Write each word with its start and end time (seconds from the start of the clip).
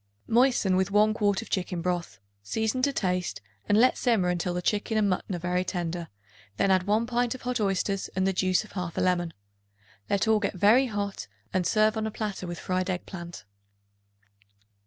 Moisten 0.27 0.75
with 0.75 0.89
1 0.89 1.13
quart 1.13 1.43
of 1.43 1.51
chicken 1.51 1.79
broth, 1.79 2.17
season 2.41 2.81
to 2.81 2.91
taste 2.91 3.39
and 3.69 3.77
let 3.77 3.99
simmer 3.99 4.29
until 4.29 4.51
the 4.55 4.61
chicken 4.63 4.97
and 4.97 5.07
mutton 5.07 5.35
are 5.35 5.37
very 5.37 5.63
tender; 5.63 6.07
then 6.57 6.71
add 6.71 6.87
1 6.87 7.05
pint 7.05 7.35
of 7.35 7.43
hot 7.43 7.59
oysters 7.61 8.07
and 8.15 8.25
the 8.25 8.33
juice 8.33 8.63
of 8.63 8.71
1/2 8.71 8.97
lemon. 8.97 9.31
Let 10.09 10.27
all 10.27 10.39
get 10.39 10.55
very 10.55 10.87
hot 10.87 11.27
and 11.53 11.67
serve 11.67 11.97
on 11.97 12.07
a 12.07 12.11
platter 12.11 12.47
with 12.47 12.57
fried 12.57 12.89
egg 12.89 13.05
plant. 13.05 13.45